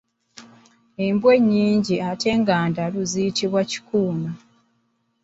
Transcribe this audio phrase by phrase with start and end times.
[1.05, 2.31] Embwa ennyingi ng'ate
[2.71, 4.31] ndalu ziyitibwa kikuuno.